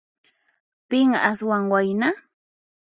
Pin 0.89 1.09
aswan 1.29 1.63
wayna? 1.71 2.09